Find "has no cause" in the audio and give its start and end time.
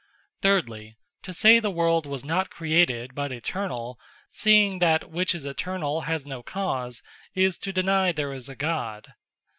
6.05-7.03